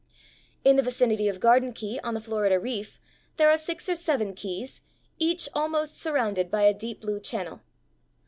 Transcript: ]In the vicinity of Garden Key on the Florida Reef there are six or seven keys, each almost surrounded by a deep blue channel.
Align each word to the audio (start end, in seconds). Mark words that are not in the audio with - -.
]In 0.65 0.77
the 0.77 0.81
vicinity 0.81 1.27
of 1.27 1.39
Garden 1.39 1.73
Key 1.73 1.99
on 2.03 2.15
the 2.15 2.19
Florida 2.19 2.59
Reef 2.59 2.99
there 3.37 3.51
are 3.51 3.55
six 3.55 3.87
or 3.87 3.93
seven 3.93 4.33
keys, 4.33 4.81
each 5.19 5.47
almost 5.53 5.95
surrounded 6.01 6.49
by 6.49 6.63
a 6.63 6.73
deep 6.73 7.01
blue 7.01 7.19
channel. 7.19 7.61